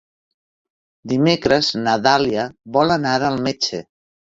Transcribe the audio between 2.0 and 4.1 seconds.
Dàlia vol anar al metge.